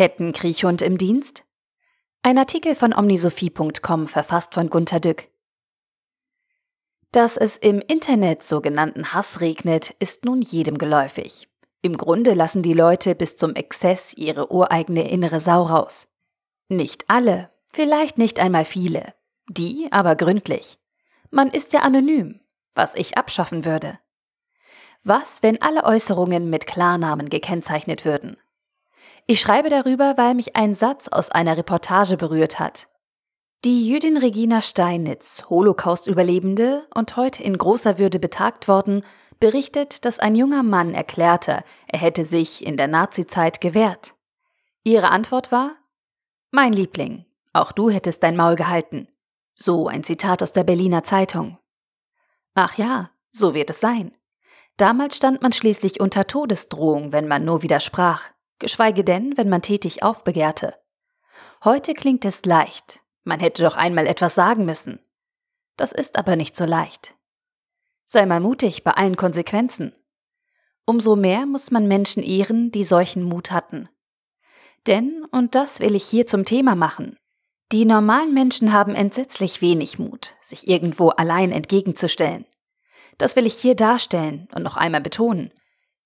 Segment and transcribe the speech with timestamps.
[0.00, 1.44] Kettenkriechhund im Dienst?
[2.22, 5.28] Ein Artikel von omnisophie.com verfasst von Gunter Dück.
[7.12, 11.50] Dass es im Internet sogenannten Hass regnet, ist nun jedem geläufig.
[11.82, 16.08] Im Grunde lassen die Leute bis zum Exzess ihre ureigene innere Sau raus.
[16.70, 19.12] Nicht alle, vielleicht nicht einmal viele,
[19.50, 20.78] die aber gründlich.
[21.30, 22.40] Man ist ja anonym,
[22.74, 23.98] was ich abschaffen würde.
[25.04, 28.38] Was, wenn alle Äußerungen mit Klarnamen gekennzeichnet würden?
[29.26, 32.88] Ich schreibe darüber, weil mich ein Satz aus einer Reportage berührt hat.
[33.64, 39.02] Die Jüdin Regina Steinitz, Holocaust-Überlebende und heute in großer Würde betagt worden,
[39.38, 44.14] berichtet, dass ein junger Mann erklärte, er hätte sich in der Nazizeit gewehrt.
[44.82, 45.72] Ihre Antwort war,
[46.50, 49.08] Mein Liebling, auch du hättest dein Maul gehalten.
[49.54, 51.58] So ein Zitat aus der Berliner Zeitung.
[52.54, 54.16] Ach ja, so wird es sein.
[54.78, 60.02] Damals stand man schließlich unter Todesdrohung, wenn man nur widersprach, geschweige denn, wenn man tätig
[60.02, 60.74] aufbegehrte.
[61.64, 65.00] Heute klingt es leicht, man hätte doch einmal etwas sagen müssen.
[65.76, 67.16] Das ist aber nicht so leicht.
[68.04, 69.94] Sei mal mutig bei allen Konsequenzen.
[70.84, 73.88] Umso mehr muss man Menschen ehren, die solchen Mut hatten.
[74.86, 77.16] Denn, und das will ich hier zum Thema machen,
[77.72, 82.44] die normalen Menschen haben entsetzlich wenig Mut, sich irgendwo allein entgegenzustellen.
[83.16, 85.52] Das will ich hier darstellen und noch einmal betonen.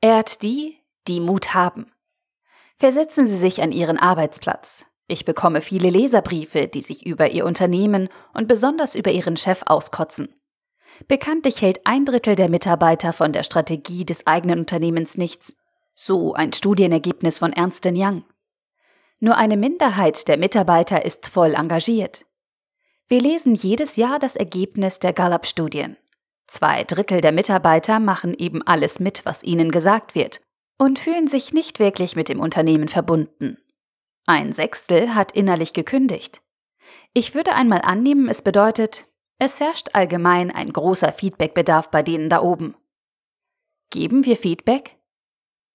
[0.00, 1.92] Ehrt die, die Mut haben.
[2.82, 4.86] Versetzen Sie sich an Ihren Arbeitsplatz.
[5.06, 10.34] Ich bekomme viele Leserbriefe, die sich über Ihr Unternehmen und besonders über Ihren Chef auskotzen.
[11.06, 15.54] Bekanntlich hält ein Drittel der Mitarbeiter von der Strategie des eigenen Unternehmens nichts.
[15.94, 18.24] So ein Studienergebnis von Ernst Young.
[19.20, 22.24] Nur eine Minderheit der Mitarbeiter ist voll engagiert.
[23.06, 25.98] Wir lesen jedes Jahr das Ergebnis der Gallup-Studien.
[26.48, 30.40] Zwei Drittel der Mitarbeiter machen eben alles mit, was ihnen gesagt wird
[30.82, 33.56] und fühlen sich nicht wirklich mit dem Unternehmen verbunden.
[34.26, 36.42] Ein Sechstel hat innerlich gekündigt.
[37.12, 39.06] Ich würde einmal annehmen, es bedeutet,
[39.38, 42.74] es herrscht allgemein ein großer Feedbackbedarf bei denen da oben.
[43.90, 44.98] Geben wir Feedback?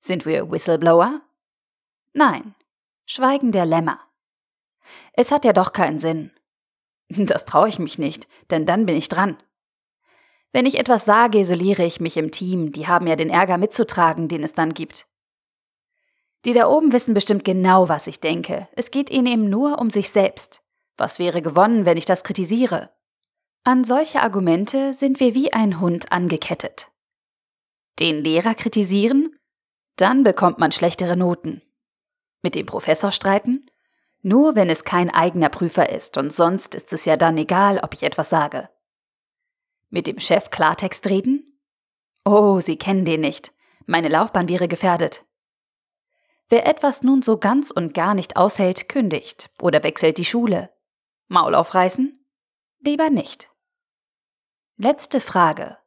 [0.00, 1.20] Sind wir Whistleblower?
[2.14, 2.54] Nein.
[3.04, 4.00] Schweigen der Lämmer.
[5.12, 6.30] Es hat ja doch keinen Sinn.
[7.10, 9.36] Das traue ich mich nicht, denn dann bin ich dran.
[10.54, 14.28] Wenn ich etwas sage, isoliere ich mich im Team, die haben ja den Ärger mitzutragen,
[14.28, 15.08] den es dann gibt.
[16.44, 18.68] Die da oben wissen bestimmt genau, was ich denke.
[18.76, 20.62] Es geht ihnen eben nur um sich selbst.
[20.96, 22.90] Was wäre gewonnen, wenn ich das kritisiere?
[23.64, 26.92] An solche Argumente sind wir wie ein Hund angekettet.
[27.98, 29.36] Den Lehrer kritisieren?
[29.96, 31.62] Dann bekommt man schlechtere Noten.
[32.42, 33.66] Mit dem Professor streiten?
[34.22, 37.92] Nur wenn es kein eigener Prüfer ist und sonst ist es ja dann egal, ob
[37.92, 38.68] ich etwas sage.
[39.94, 41.56] Mit dem Chef Klartext reden?
[42.24, 43.52] Oh, Sie kennen den nicht.
[43.86, 45.24] Meine Laufbahn wäre gefährdet.
[46.48, 50.74] Wer etwas nun so ganz und gar nicht aushält, kündigt oder wechselt die Schule.
[51.28, 52.26] Maul aufreißen?
[52.80, 53.52] Lieber nicht.
[54.76, 55.78] Letzte Frage.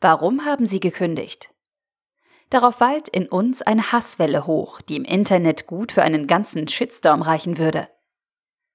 [0.00, 1.52] Warum haben Sie gekündigt?
[2.48, 7.20] Darauf wallt in uns eine Hasswelle hoch, die im Internet gut für einen ganzen Shitstorm
[7.20, 7.86] reichen würde.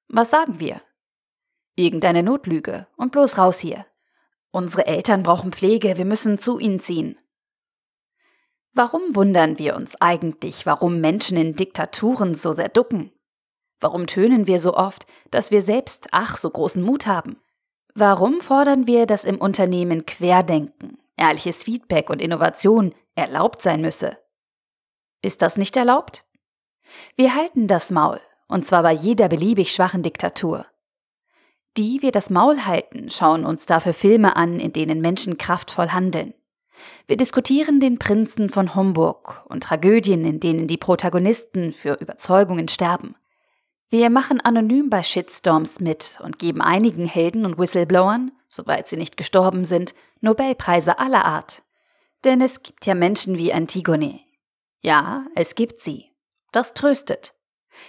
[0.07, 0.83] Was sagen wir?
[1.73, 3.87] Irgendeine Notlüge und bloß raus hier.
[4.51, 7.17] Unsere Eltern brauchen Pflege, wir müssen zu ihnen ziehen.
[8.73, 13.11] Warum wundern wir uns eigentlich, warum Menschen in Diktaturen so sehr ducken?
[13.79, 17.41] Warum tönen wir so oft, dass wir selbst ach so großen Mut haben?
[17.95, 24.17] Warum fordern wir, dass im Unternehmen Querdenken, ehrliches Feedback und Innovation erlaubt sein müsse?
[25.21, 26.25] Ist das nicht erlaubt?
[27.15, 30.65] Wir halten das Maul, und zwar bei jeder beliebig schwachen Diktatur.
[31.77, 36.33] Die wir das Maul halten, schauen uns dafür Filme an, in denen Menschen kraftvoll handeln.
[37.07, 43.15] Wir diskutieren den Prinzen von Homburg und Tragödien, in denen die Protagonisten für Überzeugungen sterben.
[43.89, 49.17] Wir machen anonym bei Shitstorms mit und geben einigen Helden und Whistleblowern, soweit sie nicht
[49.17, 51.61] gestorben sind, Nobelpreise aller Art.
[52.23, 54.21] Denn es gibt ja Menschen wie Antigone.
[54.81, 56.11] Ja, es gibt sie.
[56.51, 57.33] Das tröstet.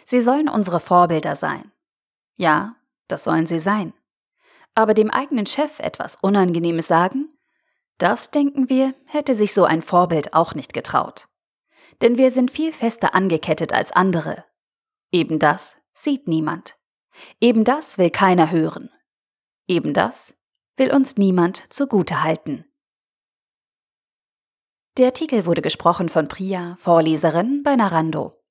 [0.04, 1.70] Sie sollen unsere Vorbilder sein.
[2.36, 2.76] Ja,
[3.08, 3.92] das sollen sie sein.
[4.74, 7.28] Aber dem eigenen Chef etwas Unangenehmes sagen?
[7.98, 11.28] Das, denken wir, hätte sich so ein Vorbild auch nicht getraut.
[12.00, 14.44] Denn wir sind viel fester angekettet als andere.
[15.12, 16.76] Eben das sieht niemand.
[17.40, 18.90] Eben das will keiner hören.
[19.68, 20.34] Eben das
[20.76, 22.64] will uns niemand zugute halten.
[24.98, 28.41] Der Artikel wurde gesprochen von Priya, Vorleserin bei Narando.